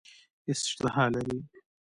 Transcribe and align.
اشتها 0.49 1.05
لري. 1.13 1.37